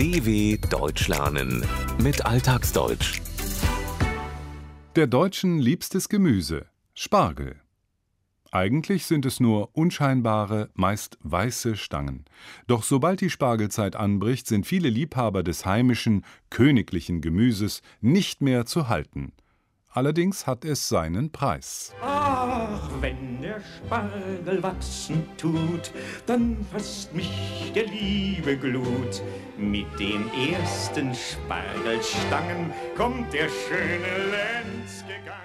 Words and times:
DW 0.00 0.56
Deutsch 0.70 1.08
lernen 1.08 1.62
mit 2.02 2.24
Alltagsdeutsch. 2.24 3.20
Der 4.96 5.06
Deutschen 5.06 5.58
liebstes 5.58 6.08
Gemüse 6.08 6.64
Spargel. 6.94 7.60
Eigentlich 8.50 9.04
sind 9.04 9.26
es 9.26 9.40
nur 9.40 9.76
unscheinbare, 9.76 10.70
meist 10.72 11.18
weiße 11.20 11.76
Stangen. 11.76 12.24
Doch 12.66 12.82
sobald 12.82 13.20
die 13.20 13.28
Spargelzeit 13.28 13.94
anbricht, 13.94 14.46
sind 14.46 14.66
viele 14.66 14.88
Liebhaber 14.88 15.42
des 15.42 15.66
heimischen, 15.66 16.24
königlichen 16.48 17.20
Gemüses 17.20 17.82
nicht 18.00 18.40
mehr 18.40 18.64
zu 18.64 18.88
halten. 18.88 19.34
Allerdings 19.90 20.46
hat 20.46 20.64
es 20.64 20.88
seinen 20.88 21.30
Preis. 21.30 21.92
Ach, 22.00 22.88
wenn 23.02 23.39
der 23.50 23.60
Spargel 23.60 24.62
wachsen 24.62 25.24
tut, 25.36 25.92
dann 26.26 26.56
fasst 26.70 27.14
mich 27.14 27.72
der 27.74 27.86
Liebe 27.86 28.56
Glut. 28.56 29.22
Mit 29.58 29.86
den 29.98 30.24
ersten 30.52 31.12
Spargelstangen 31.14 32.70
kommt 32.96 33.32
der 33.32 33.48
schöne 33.48 34.30
Lenz 34.30 35.00
gegangen. 35.02 35.40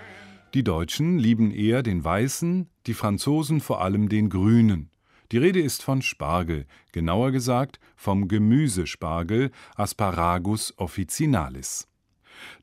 Die 0.54 0.64
Deutschen 0.64 1.18
lieben 1.18 1.52
eher 1.52 1.84
den 1.84 2.04
weißen, 2.04 2.70
die 2.86 2.94
Franzosen 2.94 3.60
vor 3.60 3.82
allem 3.82 4.08
den 4.08 4.30
grünen. 4.30 4.92
Die 5.32 5.40
Rede 5.40 5.60
ist 5.60 5.82
von 5.82 6.02
Spargel, 6.04 6.68
genauer 6.92 7.32
gesagt 7.32 7.80
vom 7.96 8.28
Gemüsespargel 8.28 9.50
Asparagus 9.76 10.74
officinalis. 10.78 11.88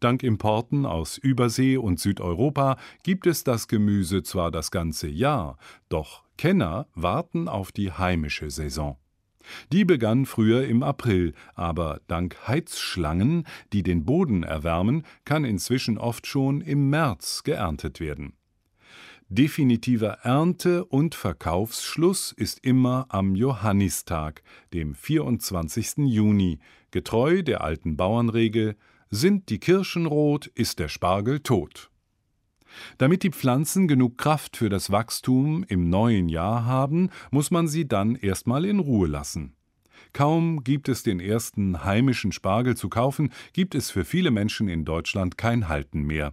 Dank 0.00 0.22
Importen 0.22 0.86
aus 0.86 1.18
Übersee 1.18 1.76
und 1.76 2.00
Südeuropa 2.00 2.76
gibt 3.02 3.26
es 3.26 3.44
das 3.44 3.68
Gemüse 3.68 4.22
zwar 4.22 4.50
das 4.50 4.70
ganze 4.70 5.08
Jahr, 5.08 5.58
doch 5.88 6.22
Kenner 6.36 6.86
warten 6.94 7.48
auf 7.48 7.72
die 7.72 7.92
heimische 7.92 8.50
Saison. 8.50 8.96
Die 9.72 9.84
begann 9.84 10.26
früher 10.26 10.66
im 10.66 10.82
April, 10.82 11.34
aber 11.54 12.00
dank 12.06 12.36
Heizschlangen, 12.46 13.44
die 13.72 13.82
den 13.82 14.04
Boden 14.04 14.42
erwärmen, 14.42 15.04
kann 15.24 15.44
inzwischen 15.44 15.98
oft 15.98 16.26
schon 16.26 16.60
im 16.60 16.90
März 16.90 17.42
geerntet 17.42 18.00
werden. 18.00 18.34
Definitiver 19.28 20.18
Ernte- 20.24 20.84
und 20.84 21.14
Verkaufsschluss 21.14 22.32
ist 22.32 22.58
immer 22.64 23.06
am 23.08 23.34
Johannistag, 23.34 24.42
dem 24.74 24.94
24. 24.94 26.06
Juni, 26.06 26.58
getreu 26.90 27.42
der 27.42 27.62
alten 27.62 27.96
Bauernregel 27.96 28.76
sind 29.12 29.50
die 29.50 29.60
Kirschen 29.60 30.06
rot, 30.06 30.46
ist 30.46 30.78
der 30.78 30.88
Spargel 30.88 31.40
tot. 31.40 31.90
Damit 32.96 33.22
die 33.22 33.30
Pflanzen 33.30 33.86
genug 33.86 34.16
Kraft 34.16 34.56
für 34.56 34.70
das 34.70 34.90
Wachstum 34.90 35.64
im 35.68 35.90
neuen 35.90 36.30
Jahr 36.30 36.64
haben, 36.64 37.10
muss 37.30 37.50
man 37.50 37.68
sie 37.68 37.86
dann 37.86 38.16
erstmal 38.16 38.64
in 38.64 38.78
Ruhe 38.78 39.06
lassen. 39.06 39.54
Kaum 40.14 40.64
gibt 40.64 40.88
es 40.88 41.02
den 41.02 41.20
ersten 41.20 41.84
heimischen 41.84 42.32
Spargel 42.32 42.74
zu 42.74 42.88
kaufen, 42.88 43.30
gibt 43.52 43.74
es 43.74 43.90
für 43.90 44.06
viele 44.06 44.30
Menschen 44.30 44.68
in 44.68 44.86
Deutschland 44.86 45.36
kein 45.36 45.68
Halten 45.68 46.02
mehr. 46.02 46.32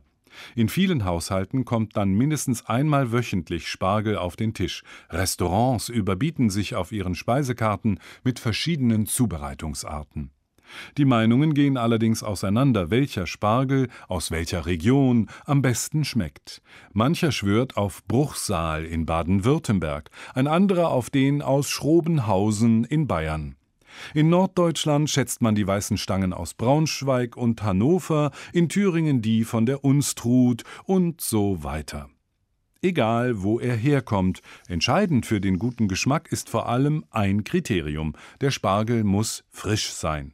In 0.56 0.70
vielen 0.70 1.04
Haushalten 1.04 1.66
kommt 1.66 1.98
dann 1.98 2.14
mindestens 2.14 2.66
einmal 2.66 3.12
wöchentlich 3.12 3.68
Spargel 3.68 4.18
auf 4.18 4.38
den 4.38 4.54
Tisch. 4.54 4.84
Restaurants 5.10 5.90
überbieten 5.90 6.50
sich 6.50 6.76
auf 6.76 6.94
ihren 6.94 7.16
Speisekarten 7.16 8.00
mit 8.24 8.40
verschiedenen 8.40 9.06
Zubereitungsarten. 9.06 10.32
Die 10.98 11.06
Meinungen 11.06 11.54
gehen 11.54 11.78
allerdings 11.78 12.24
auseinander, 12.24 12.90
welcher 12.90 13.28
Spargel 13.28 13.88
aus 14.08 14.32
welcher 14.32 14.66
Region 14.66 15.30
am 15.46 15.62
besten 15.62 16.04
schmeckt. 16.06 16.62
Mancher 16.94 17.32
schwört 17.32 17.78
auf 17.78 18.06
Bruchsal 18.08 18.86
in 18.86 19.06
Baden-Württemberg, 19.06 20.10
ein 20.34 20.48
anderer 20.48 20.90
auf 20.90 21.10
den 21.10 21.42
aus 21.42 21.70
Schrobenhausen 21.70 22.84
in 22.84 23.08
Bayern. 23.08 23.56
In 24.14 24.30
Norddeutschland 24.30 25.10
schätzt 25.10 25.42
man 25.42 25.56
die 25.56 25.68
weißen 25.68 25.98
Stangen 25.98 26.34
aus 26.34 26.54
Braunschweig 26.54 27.36
und 27.36 27.64
Hannover, 27.64 28.32
in 28.54 28.70
Thüringen 28.70 29.22
die 29.22 29.44
von 29.44 29.66
der 29.66 29.84
Unstrut 29.84 30.64
und 30.86 31.22
so 31.22 31.64
weiter. 31.64 32.10
Egal, 32.82 33.42
wo 33.42 33.60
er 33.60 33.76
herkommt, 33.76 34.42
entscheidend 34.68 35.26
für 35.26 35.42
den 35.42 35.60
guten 35.60 35.90
Geschmack 35.90 36.32
ist 36.32 36.50
vor 36.50 36.70
allem 36.70 37.04
ein 37.10 37.44
Kriterium: 37.44 38.14
der 38.40 38.52
Spargel 38.52 39.04
muss 39.04 39.44
frisch 39.50 39.92
sein. 39.92 40.34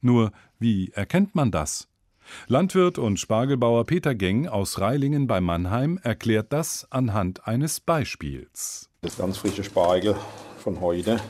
Nur 0.00 0.32
wie 0.58 0.90
erkennt 0.94 1.34
man 1.34 1.50
das? 1.50 1.88
Landwirt 2.46 2.98
und 2.98 3.18
Spargelbauer 3.18 3.86
Peter 3.86 4.14
Geng 4.14 4.46
aus 4.46 4.80
Reilingen 4.80 5.26
bei 5.26 5.40
Mannheim 5.40 5.98
erklärt 6.02 6.52
das 6.52 6.86
anhand 6.90 7.46
eines 7.46 7.80
Beispiels. 7.80 8.88
Das 9.02 9.16
ganz 9.16 9.38
frische 9.38 9.64
Spargel 9.64 10.16
von 10.58 10.80
heute, 10.80 11.20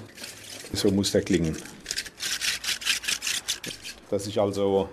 so 0.73 0.91
muss 0.91 1.13
der 1.13 1.23
klingen. 1.23 1.57
Das 4.11 4.27
ist 4.27 4.39
also 4.39 4.89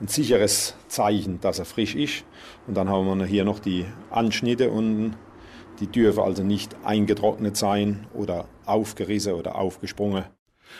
ein 0.00 0.08
sicheres 0.08 0.74
Zeichen, 0.88 1.40
dass 1.40 1.58
er 1.58 1.64
frisch 1.64 1.94
ist. 1.94 2.24
Und 2.66 2.74
dann 2.74 2.88
haben 2.88 3.18
wir 3.18 3.26
hier 3.26 3.44
noch 3.44 3.58
die 3.58 3.86
Anschnitte 4.10 4.70
und 4.70 5.16
die 5.80 5.88
dürfen 5.88 6.20
also 6.20 6.44
nicht 6.44 6.76
eingetrocknet 6.84 7.56
sein 7.56 8.06
oder 8.14 8.46
aufgerissen 8.66 9.34
oder 9.34 9.56
aufgesprungen. 9.56 10.24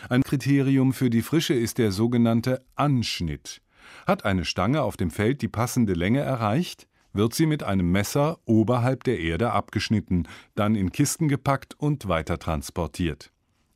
Ein 0.08 0.22
Kriterium 0.22 0.92
für 0.92 1.10
die 1.10 1.22
Frische 1.22 1.54
ist 1.54 1.78
der 1.78 1.92
sogenannte 1.92 2.64
Anschnitt. 2.74 3.62
Hat 4.06 4.24
eine 4.24 4.44
Stange 4.44 4.82
auf 4.82 4.96
dem 4.96 5.10
Feld 5.10 5.42
die 5.42 5.48
passende 5.48 5.94
Länge 5.94 6.20
erreicht, 6.20 6.86
wird 7.12 7.34
sie 7.34 7.46
mit 7.46 7.62
einem 7.62 7.90
Messer 7.90 8.38
oberhalb 8.44 9.04
der 9.04 9.18
Erde 9.18 9.52
abgeschnitten, 9.52 10.26
dann 10.54 10.74
in 10.74 10.92
Kisten 10.92 11.28
gepackt 11.28 11.74
und 11.78 12.08
weiter 12.08 12.38
transportiert. 12.38 13.32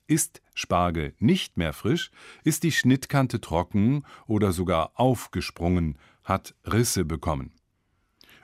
Ist 0.06 0.40
Spargel 0.54 1.14
nicht 1.18 1.56
mehr 1.56 1.72
frisch, 1.72 2.10
ist 2.44 2.62
die 2.62 2.72
Schnittkante 2.72 3.40
trocken 3.40 4.04
oder 4.26 4.52
sogar 4.52 4.92
aufgesprungen, 4.94 5.98
hat 6.22 6.54
Risse 6.64 7.04
bekommen. 7.04 7.52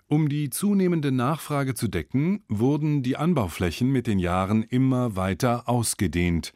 Um 0.08 0.28
die 0.28 0.50
zunehmende 0.50 1.10
Nachfrage 1.10 1.74
zu 1.74 1.88
decken, 1.88 2.44
wurden 2.48 3.02
die 3.02 3.16
Anbauflächen 3.16 3.90
mit 3.90 4.06
den 4.06 4.18
Jahren 4.18 4.62
immer 4.62 5.16
weiter 5.16 5.68
ausgedehnt. 5.68 6.52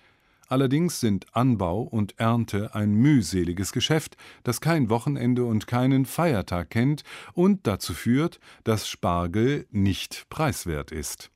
Allerdings 0.49 1.01
sind 1.01 1.27
Anbau 1.33 1.83
und 1.83 2.19
Ernte 2.19 2.75
ein 2.75 2.95
mühseliges 2.95 3.73
Geschäft, 3.73 4.17
das 4.45 4.61
kein 4.61 4.91
Wochenende 4.91 5.45
und 5.45 5.67
keinen 5.67 6.07
Feiertag 6.07 6.71
kennt 6.71 7.03
und 7.33 7.67
dazu 7.67 7.95
führt, 7.95 8.39
dass 8.63 8.89
Spargel 8.89 9.67
nicht 9.71 10.29
preiswert 10.29 10.93
ist. 10.93 11.31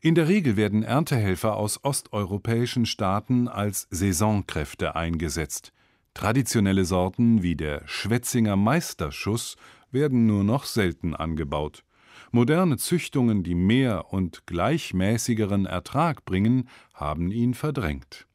In 0.00 0.14
der 0.14 0.28
Regel 0.28 0.56
werden 0.56 0.82
Erntehelfer 0.82 1.56
aus 1.56 1.82
osteuropäischen 1.82 2.84
Staaten 2.84 3.48
als 3.48 3.86
Saisonkräfte 3.90 4.96
eingesetzt. 4.96 5.72
Traditionelle 6.14 6.84
Sorten 6.84 7.42
wie 7.42 7.56
der 7.56 7.82
Schwetzinger 7.86 8.56
Meisterschuss 8.56 9.56
werden 9.90 10.26
nur 10.26 10.44
noch 10.44 10.64
selten 10.64 11.14
angebaut. 11.14 11.84
Moderne 12.34 12.78
Züchtungen, 12.78 13.44
die 13.44 13.54
mehr 13.54 14.12
und 14.12 14.44
gleichmäßigeren 14.44 15.66
Ertrag 15.66 16.24
bringen, 16.24 16.68
haben 16.92 17.30
ihn 17.30 17.54
verdrängt. 17.54 18.26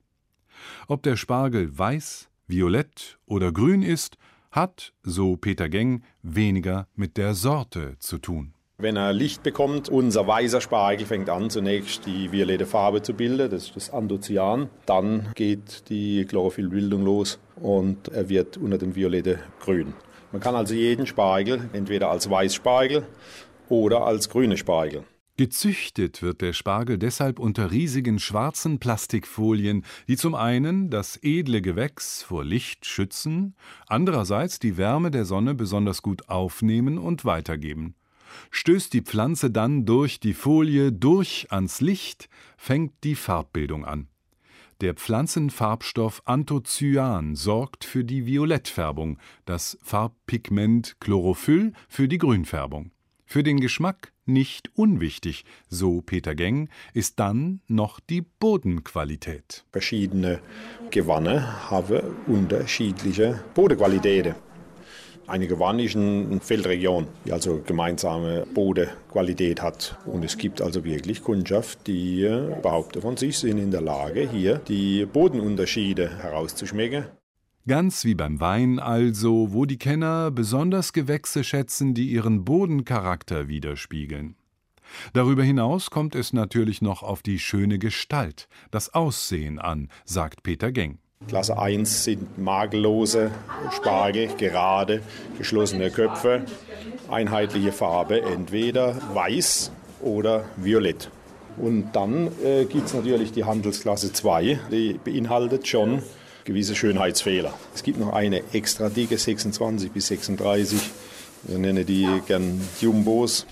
Ob 0.88 1.04
der 1.04 1.18
Spargel 1.18 1.78
weiß, 1.78 2.30
violett 2.48 3.20
oder 3.26 3.52
grün 3.52 3.82
ist, 3.82 4.16
hat, 4.52 4.94
so 5.04 5.36
Peter 5.36 5.68
Geng, 5.68 6.04
weniger 6.24 6.88
mit 6.96 7.18
der 7.18 7.34
Sorte 7.34 7.98
zu 8.00 8.20
tun. 8.20 8.54
Wenn 8.78 8.96
er 8.96 9.12
Licht 9.12 9.44
bekommt, 9.44 9.90
unser 9.90 10.26
weißer 10.26 10.62
Spargel 10.62 11.06
fängt 11.06 11.30
an, 11.30 11.50
zunächst 11.50 12.06
die 12.06 12.32
violette 12.32 12.66
Farbe 12.66 13.02
zu 13.02 13.14
bilden, 13.14 13.52
das 13.52 13.66
ist 13.66 13.76
das 13.76 13.90
Andocyan. 13.90 14.70
Dann 14.86 15.34
geht 15.36 15.90
die 15.90 16.24
Chlorophyllbildung 16.24 17.04
los 17.04 17.38
und 17.58 18.08
er 18.08 18.30
wird 18.30 18.56
unter 18.56 18.78
dem 18.78 18.96
Violette 18.96 19.40
grün. 19.60 19.94
Man 20.32 20.42
kann 20.42 20.56
also 20.56 20.76
jeden 20.76 21.06
Spargel 21.08 21.70
entweder 21.74 22.12
als 22.12 22.30
Weißspargel 22.30 23.06
oder 23.70 24.06
als 24.06 24.30
grüne 24.30 24.58
Spargel. 24.58 25.04
Gezüchtet 25.40 26.22
wird 26.22 26.42
der 26.42 26.52
Spargel 26.52 26.98
deshalb 26.98 27.40
unter 27.40 27.72
riesigen 27.72 28.20
schwarzen 28.20 28.80
Plastikfolien, 28.80 29.86
die 30.10 30.18
zum 30.18 30.36
einen 30.36 30.90
das 30.90 31.18
edle 31.24 31.62
Gewächs 31.62 32.24
vor 32.24 32.44
Licht 32.44 32.86
schützen, 32.86 33.56
andererseits 33.88 34.60
die 34.60 34.76
Wärme 34.76 35.12
der 35.12 35.24
Sonne 35.24 35.56
besonders 35.56 36.02
gut 36.02 36.28
aufnehmen 36.28 36.98
und 36.98 37.24
weitergeben. 37.24 37.96
Stößt 38.52 38.92
die 38.92 39.02
Pflanze 39.02 39.50
dann 39.50 39.86
durch 39.86 40.20
die 40.20 40.34
Folie 40.34 40.92
durch 40.92 41.48
ans 41.52 41.80
Licht, 41.80 42.28
fängt 42.58 42.92
die 43.06 43.16
Farbbildung 43.16 43.86
an. 43.86 44.10
Der 44.82 44.94
Pflanzenfarbstoff 44.94 46.22
Anthocyan 46.26 47.36
sorgt 47.36 47.86
für 47.86 48.04
die 48.04 48.26
Violettfärbung, 48.26 49.20
das 49.46 49.78
Farbpigment 49.84 50.98
Chlorophyll 51.00 51.72
für 51.88 52.10
die 52.10 52.18
Grünfärbung. 52.18 52.92
Für 53.32 53.44
den 53.44 53.60
Geschmack 53.60 54.12
nicht 54.26 54.72
unwichtig, 54.74 55.46
so 55.68 56.02
Peter 56.02 56.34
Geng, 56.34 56.68
ist 56.96 57.20
dann 57.20 57.62
noch 57.68 58.00
die 58.00 58.22
Bodenqualität. 58.22 59.66
Verschiedene 59.72 60.40
Gewanne 60.90 61.70
haben 61.70 62.02
unterschiedliche 62.26 63.40
Bodenqualitäten. 63.54 64.34
Eine 65.28 65.46
Gewanne 65.46 65.84
ist 65.84 65.96
eine 65.96 66.40
Feldregion, 66.42 67.06
die 67.24 67.32
also 67.32 67.62
gemeinsame 67.64 68.48
Bodenqualität 68.52 69.62
hat. 69.62 69.96
Und 70.08 70.26
es 70.26 70.36
gibt 70.36 70.60
also 70.60 70.84
wirklich 70.84 71.22
Kundschaft, 71.22 71.86
die 71.86 72.28
behaupten 72.64 73.04
von 73.04 73.16
sich, 73.16 73.38
sind 73.38 73.60
in 73.60 73.70
der 73.70 73.82
Lage, 73.82 74.28
hier 74.28 74.56
die 74.68 75.06
Bodenunterschiede 75.06 76.24
herauszuschmecken. 76.24 77.06
Ganz 77.68 78.06
wie 78.06 78.16
beim 78.16 78.40
Wein 78.40 78.80
also, 78.80 79.54
wo 79.54 79.66
die 79.66 79.78
Kenner 79.78 80.32
besonders 80.32 80.94
Gewächse 80.94 81.44
schätzen, 81.44 81.94
die 81.94 82.10
ihren 82.10 82.46
Bodencharakter 82.46 83.48
widerspiegeln. 83.48 84.36
Darüber 85.14 85.44
hinaus 85.44 85.92
kommt 85.92 86.16
es 86.16 86.34
natürlich 86.34 86.82
noch 86.82 87.04
auf 87.04 87.22
die 87.22 87.38
schöne 87.38 87.78
Gestalt, 87.78 88.48
das 88.72 88.94
Aussehen 88.94 89.60
an, 89.60 89.90
sagt 90.06 90.42
Peter 90.42 90.72
Geng. 90.72 90.98
Klasse 91.28 91.60
1 91.60 92.06
sind 92.06 92.38
makellose 92.38 93.32
Spargel, 93.72 94.30
gerade, 94.38 95.02
geschlossene 95.38 95.92
Köpfe, 95.92 96.46
einheitliche 97.12 97.74
Farbe, 97.74 98.22
entweder 98.22 98.96
weiß 99.14 99.72
oder 100.02 100.46
violett. 100.56 101.12
Und 101.58 101.92
dann 101.92 102.30
äh, 102.42 102.64
gibt 102.64 102.88
es 102.88 102.94
natürlich 102.94 103.34
die 103.34 103.44
Handelsklasse 103.44 104.14
2, 104.14 104.60
die 104.72 105.00
beinhaltet 105.04 105.68
schon 105.68 106.02
gewisse 106.46 106.76
Schönheitsfehler. 106.76 107.54
Es 107.74 107.84
gibt 107.84 108.00
noch 108.00 108.14
eine 108.14 108.44
extra 108.54 108.90
dicke 108.90 109.18
26 109.18 109.92
bis 109.92 110.08
36, 110.08 110.80
wir 111.44 111.58
nennen 111.58 111.86
die 111.86 112.08
gern 112.28 112.62
Jumbos. 112.82 113.46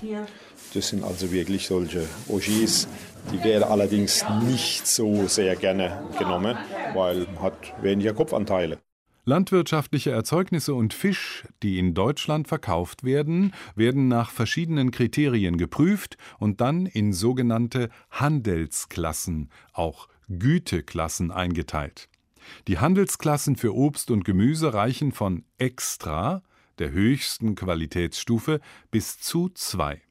Das 0.73 0.89
sind 0.89 1.03
also 1.03 1.31
wirklich 1.31 1.67
solche 1.67 2.03
Ogis. 2.27 2.87
Die 3.31 3.43
werden 3.43 3.63
allerdings 3.63 4.25
nicht 4.47 4.87
so 4.87 5.27
sehr 5.27 5.55
gerne 5.55 6.03
genommen, 6.17 6.57
weil 6.93 7.19
man 7.19 7.41
hat 7.41 7.73
weniger 7.81 8.13
Kopfanteile. 8.13 8.79
Landwirtschaftliche 9.25 10.11
Erzeugnisse 10.11 10.73
und 10.73 10.93
Fisch, 10.93 11.45
die 11.61 11.79
in 11.79 11.93
Deutschland 11.93 12.47
verkauft 12.47 13.03
werden, 13.03 13.53
werden 13.75 14.07
nach 14.07 14.31
verschiedenen 14.31 14.91
Kriterien 14.91 15.57
geprüft 15.57 16.15
und 16.39 16.61
dann 16.61 16.85
in 16.85 17.11
sogenannte 17.11 17.89
Handelsklassen, 18.09 19.49
auch 19.73 20.07
Güteklassen 20.29 21.31
eingeteilt. 21.31 22.07
Die 22.67 22.79
Handelsklassen 22.79 23.55
für 23.55 23.75
Obst 23.75 24.11
und 24.11 24.25
Gemüse 24.25 24.73
reichen 24.73 25.11
von 25.11 25.43
Extra, 25.57 26.43
der 26.79 26.91
höchsten 26.91 27.55
Qualitätsstufe, 27.55 28.59
bis 28.91 29.19
zu 29.19 29.49
2. 29.49 30.01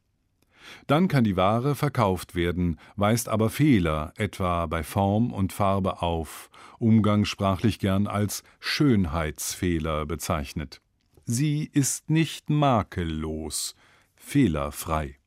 Dann 0.87 1.09
kann 1.09 1.25
die 1.25 1.37
Ware 1.37 1.75
verkauft 1.75 2.35
werden, 2.35 2.79
weist 2.97 3.29
aber 3.29 3.51
Fehler, 3.51 4.13
etwa 4.17 4.67
bei 4.67 4.83
Form 4.83 5.33
und 5.33 5.53
Farbe 5.53 6.03
auf, 6.03 6.51
umgangssprachlich 6.79 7.79
gern 7.79 8.07
als 8.07 8.43
Schönheitsfehler 8.59 10.07
bezeichnet. 10.07 10.81
Sie 11.25 11.69
ist 11.73 12.11
nicht 12.11 12.51
makellos, 12.51 13.75
fehlerfrei. 14.17 15.19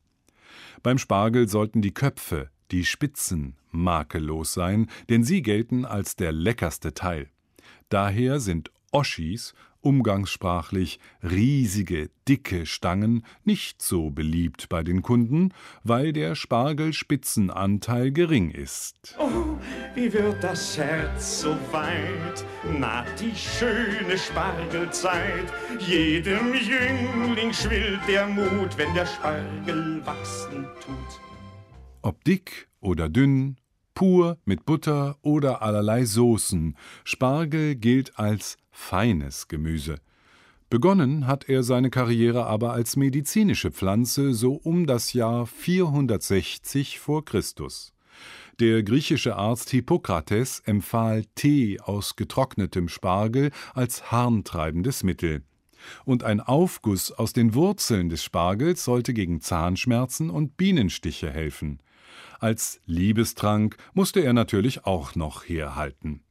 Beim 0.81 0.97
Spargel 0.97 1.47
sollten 1.47 1.81
die 1.81 1.93
Köpfe, 1.93 2.49
die 2.71 2.85
Spitzen, 2.85 3.58
makellos 3.71 4.53
sein, 4.53 4.87
denn 5.09 5.23
sie 5.23 5.41
gelten 5.41 5.85
als 5.85 6.15
der 6.15 6.31
leckerste 6.31 6.93
Teil. 6.93 7.29
Daher 7.89 8.39
sind 8.39 8.71
Oschis 8.91 9.53
umgangssprachlich 9.81 10.99
riesige, 11.23 12.09
dicke 12.27 12.65
Stangen 12.65 13.25
nicht 13.43 13.81
so 13.81 14.09
beliebt 14.09 14.69
bei 14.69 14.83
den 14.83 15.01
Kunden, 15.01 15.53
weil 15.83 16.11
der 16.13 16.35
Spargelspitzenanteil 16.35 18.11
gering 18.11 18.51
ist. 18.51 19.15
Oh, 19.17 19.57
wie 19.95 20.11
wird 20.11 20.43
das 20.43 20.77
Herz 20.77 21.41
so 21.41 21.57
weit, 21.71 22.45
naht 22.77 23.19
die 23.19 23.35
schöne 23.35 24.17
Spargelzeit. 24.17 25.51
Jedem 25.79 26.53
Jüngling 26.53 27.53
schwillt 27.53 28.01
der 28.07 28.27
Mut, 28.27 28.77
wenn 28.77 28.93
der 28.93 29.05
Spargel 29.05 30.05
wachsen 30.05 30.67
tut. 30.85 31.21
Ob 32.01 32.23
dick 32.23 32.68
oder 32.81 33.09
dünn, 33.09 33.57
pur 33.93 34.37
mit 34.45 34.65
Butter 34.65 35.17
oder 35.21 35.61
allerlei 35.61 36.05
Soßen, 36.05 36.77
Spargel 37.03 37.75
gilt 37.75 38.17
als 38.17 38.57
feines 38.71 39.47
Gemüse. 39.47 39.99
Begonnen 40.69 41.25
hat 41.25 41.49
er 41.49 41.63
seine 41.63 41.89
Karriere 41.89 42.45
aber 42.45 42.73
als 42.73 42.95
medizinische 42.95 43.71
Pflanze 43.71 44.33
so 44.33 44.53
um 44.53 44.85
das 44.85 45.13
Jahr 45.13 45.47
460 45.47 46.99
vor 46.99 47.25
Christus. 47.25 47.91
Der 48.59 48.83
griechische 48.83 49.35
Arzt 49.35 49.69
Hippokrates 49.71 50.61
empfahl 50.65 51.25
Tee 51.33 51.79
aus 51.79 52.15
getrocknetem 52.15 52.87
Spargel 52.87 53.51
als 53.73 54.11
harntreibendes 54.11 55.03
Mittel. 55.03 55.43
Und 56.05 56.23
ein 56.23 56.41
Aufguss 56.41 57.11
aus 57.11 57.33
den 57.33 57.53
Wurzeln 57.53 58.09
des 58.09 58.23
Spargels 58.23 58.83
sollte 58.83 59.13
gegen 59.13 59.41
Zahnschmerzen 59.41 60.29
und 60.29 60.57
Bienenstiche 60.57 61.31
helfen. 61.31 61.79
Als 62.39 62.81
Liebestrank 62.85 63.77
musste 63.93 64.21
er 64.21 64.33
natürlich 64.33 64.85
auch 64.85 65.15
noch 65.15 65.43
herhalten. 65.43 66.21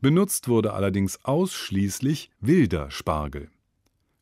Benutzt 0.00 0.48
wurde 0.48 0.72
allerdings 0.72 1.24
ausschließlich 1.24 2.30
wilder 2.40 2.90
Spargel. 2.90 3.50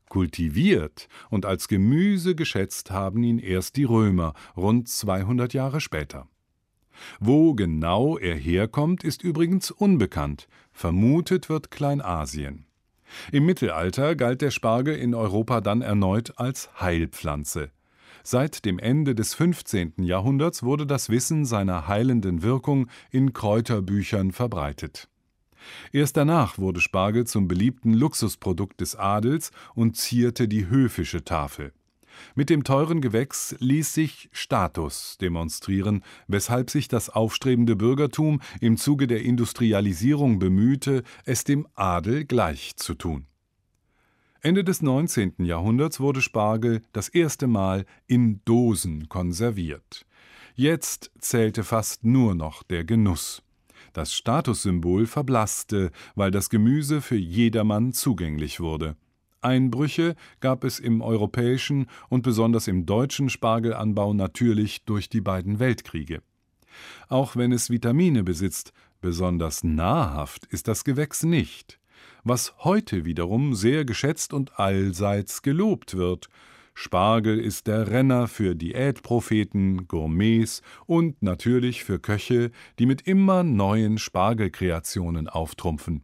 Kultiviert 0.08 1.08
und 1.30 1.46
als 1.46 1.68
Gemüse 1.68 2.34
geschätzt 2.34 2.90
haben 2.90 3.22
ihn 3.22 3.38
erst 3.38 3.76
die 3.76 3.84
Römer 3.84 4.34
rund 4.56 4.88
200 4.88 5.54
Jahre 5.54 5.80
später. 5.80 6.28
Wo 7.18 7.54
genau 7.54 8.16
er 8.18 8.36
herkommt, 8.36 9.02
ist 9.02 9.22
übrigens 9.22 9.70
unbekannt, 9.70 10.48
vermutet 10.72 11.48
wird 11.48 11.70
Kleinasien. 11.70 12.66
Im 13.32 13.46
Mittelalter 13.46 14.14
galt 14.16 14.40
der 14.40 14.50
Spargel 14.50 14.96
in 14.96 15.14
Europa 15.14 15.60
dann 15.60 15.82
erneut 15.82 16.38
als 16.38 16.70
Heilpflanze. 16.80 17.70
Seit 18.26 18.64
dem 18.64 18.78
Ende 18.78 19.14
des 19.14 19.34
15. 19.34 19.96
Jahrhunderts 19.98 20.62
wurde 20.62 20.86
das 20.86 21.10
Wissen 21.10 21.44
seiner 21.44 21.88
heilenden 21.88 22.42
Wirkung 22.42 22.88
in 23.10 23.34
Kräuterbüchern 23.34 24.32
verbreitet. 24.32 25.10
Erst 25.92 26.16
danach 26.16 26.56
wurde 26.56 26.80
Spargel 26.80 27.26
zum 27.26 27.48
beliebten 27.48 27.92
Luxusprodukt 27.92 28.80
des 28.80 28.96
Adels 28.96 29.50
und 29.74 29.96
zierte 29.98 30.48
die 30.48 30.68
höfische 30.68 31.22
Tafel. 31.22 31.74
Mit 32.34 32.48
dem 32.48 32.64
teuren 32.64 33.02
Gewächs 33.02 33.56
ließ 33.58 33.92
sich 33.92 34.30
Status 34.32 35.18
demonstrieren, 35.20 36.02
weshalb 36.26 36.70
sich 36.70 36.88
das 36.88 37.10
aufstrebende 37.10 37.76
Bürgertum 37.76 38.40
im 38.58 38.78
Zuge 38.78 39.06
der 39.06 39.22
Industrialisierung 39.22 40.38
bemühte, 40.38 41.02
es 41.26 41.44
dem 41.44 41.66
Adel 41.74 42.24
gleich 42.24 42.76
zu 42.76 42.94
tun. 42.94 43.26
Ende 44.44 44.62
des 44.62 44.82
19. 44.82 45.36
Jahrhunderts 45.38 46.00
wurde 46.00 46.20
Spargel 46.20 46.82
das 46.92 47.08
erste 47.08 47.46
Mal 47.46 47.86
in 48.06 48.42
Dosen 48.44 49.08
konserviert. 49.08 50.04
Jetzt 50.54 51.10
zählte 51.18 51.64
fast 51.64 52.04
nur 52.04 52.34
noch 52.34 52.62
der 52.62 52.84
Genuss. 52.84 53.42
Das 53.94 54.12
Statussymbol 54.12 55.06
verblasste, 55.06 55.92
weil 56.14 56.30
das 56.30 56.50
Gemüse 56.50 57.00
für 57.00 57.16
jedermann 57.16 57.94
zugänglich 57.94 58.60
wurde. 58.60 58.96
Einbrüche 59.40 60.14
gab 60.40 60.64
es 60.64 60.78
im 60.78 61.00
europäischen 61.00 61.86
und 62.10 62.20
besonders 62.20 62.68
im 62.68 62.84
deutschen 62.84 63.30
Spargelanbau 63.30 64.12
natürlich 64.12 64.84
durch 64.84 65.08
die 65.08 65.22
beiden 65.22 65.58
Weltkriege. 65.58 66.20
Auch 67.08 67.34
wenn 67.34 67.50
es 67.50 67.70
Vitamine 67.70 68.22
besitzt, 68.22 68.74
besonders 69.00 69.64
nahrhaft 69.64 70.44
ist 70.44 70.68
das 70.68 70.84
Gewächs 70.84 71.22
nicht. 71.22 71.78
Was 72.26 72.54
heute 72.60 73.04
wiederum 73.04 73.54
sehr 73.54 73.84
geschätzt 73.84 74.32
und 74.32 74.58
allseits 74.58 75.42
gelobt 75.42 75.94
wird, 75.94 76.30
Spargel 76.72 77.38
ist 77.38 77.66
der 77.66 77.90
Renner 77.90 78.28
für 78.28 78.54
Diätpropheten, 78.54 79.86
Gourmets 79.88 80.62
und 80.86 81.22
natürlich 81.22 81.84
für 81.84 81.98
Köche, 81.98 82.50
die 82.78 82.86
mit 82.86 83.06
immer 83.06 83.44
neuen 83.44 83.98
Spargelkreationen 83.98 85.28
auftrumpfen. 85.28 86.02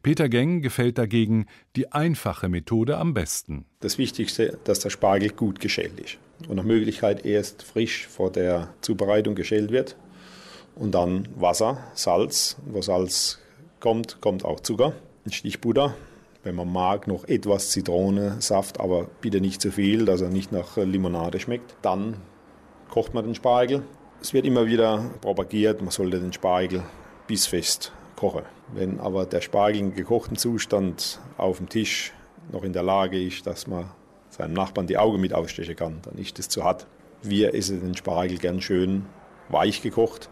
Peter 0.00 0.28
Geng 0.28 0.62
gefällt 0.62 0.96
dagegen 0.96 1.46
die 1.74 1.90
einfache 1.90 2.48
Methode 2.48 2.96
am 2.96 3.12
besten. 3.12 3.64
Das 3.80 3.98
Wichtigste, 3.98 4.60
dass 4.62 4.78
der 4.78 4.90
Spargel 4.90 5.30
gut 5.30 5.58
geschält 5.58 5.98
ist 5.98 6.18
und 6.48 6.54
nach 6.54 6.62
Möglichkeit 6.62 7.26
erst 7.26 7.64
frisch 7.64 8.06
vor 8.06 8.30
der 8.30 8.72
Zubereitung 8.80 9.34
geschält 9.34 9.72
wird 9.72 9.96
und 10.76 10.92
dann 10.92 11.28
Wasser, 11.34 11.78
Salz, 11.94 12.58
wo 12.66 12.80
Salz 12.80 13.40
kommt, 13.80 14.20
kommt 14.20 14.44
auch 14.44 14.60
Zucker, 14.60 14.94
ein 15.28 15.32
Stich 15.32 15.60
Butter 15.60 15.94
wenn 16.48 16.54
man 16.54 16.72
mag, 16.72 17.06
noch 17.06 17.26
etwas 17.28 17.70
Zitronensaft, 17.70 18.80
aber 18.80 19.06
bitte 19.20 19.40
nicht 19.40 19.60
zu 19.60 19.70
viel, 19.70 20.04
dass 20.04 20.20
er 20.20 20.30
nicht 20.30 20.52
nach 20.52 20.76
Limonade 20.76 21.40
schmeckt. 21.40 21.76
Dann 21.82 22.16
kocht 22.88 23.12
man 23.12 23.24
den 23.24 23.34
Spargel. 23.34 23.82
Es 24.22 24.32
wird 24.32 24.46
immer 24.46 24.66
wieder 24.66 25.10
propagiert, 25.20 25.82
man 25.82 25.90
sollte 25.90 26.20
den 26.20 26.32
Spargel 26.32 26.82
bissfest 27.26 27.92
kochen. 28.16 28.44
Wenn 28.72 28.98
aber 28.98 29.26
der 29.26 29.40
Spargel 29.40 29.80
in 29.80 29.94
gekochten 29.94 30.36
Zustand 30.36 31.20
auf 31.36 31.58
dem 31.58 31.68
Tisch 31.68 32.12
noch 32.50 32.62
in 32.62 32.72
der 32.72 32.82
Lage 32.82 33.22
ist, 33.22 33.46
dass 33.46 33.66
man 33.66 33.90
seinem 34.30 34.54
Nachbarn 34.54 34.86
die 34.86 34.98
Augen 34.98 35.20
mit 35.20 35.34
ausstechen 35.34 35.76
kann, 35.76 36.00
dann 36.02 36.16
ist 36.16 36.38
es 36.38 36.48
zu 36.48 36.64
hart. 36.64 36.86
Wir 37.22 37.54
essen 37.54 37.80
den 37.80 37.96
Spargel 37.96 38.38
gern 38.38 38.60
schön 38.60 39.06
weich 39.48 39.82
gekocht. 39.82 40.30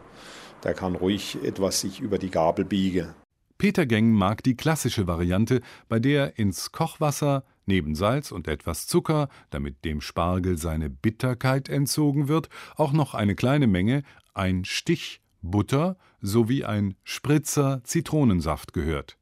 Der 0.65 0.73
kann 0.73 0.95
ruhig 0.95 1.37
etwas 1.45 1.81
sich 1.81 2.00
über 2.00 2.19
die 2.19 2.31
Gabel 2.31 2.65
biegen. 2.65 3.15
Peter 3.59 3.87
Geng 3.87 4.13
mag 4.13 4.43
die 4.43 4.57
klassische 4.57 5.07
Variante, 5.07 5.63
bei 5.89 5.99
der 5.99 6.39
ins 6.39 6.73
Kochwasser 6.73 7.45
neben 7.65 7.95
Salz 7.95 8.31
und 8.31 8.49
etwas 8.49 8.87
Zucker, 8.87 9.29
damit 9.51 9.85
dem 9.85 10.01
Spargel 10.01 10.59
seine 10.59 10.91
Bitterkeit 10.91 11.69
entzogen 11.69 12.29
wird, 12.29 12.49
auch 12.77 12.93
noch 12.93 13.15
eine 13.15 13.35
kleine 13.35 13.67
Menge, 13.67 14.03
ein 14.35 14.65
Stich 14.65 15.21
Butter 15.43 15.97
sowie 16.21 16.65
ein 16.65 16.97
Spritzer 17.05 17.83
Zitronensaft 17.85 18.73
gehört. 18.73 19.17